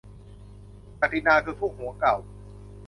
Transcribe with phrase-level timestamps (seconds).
[0.99, 2.15] ศักดินาคือพวกหัวเก่า?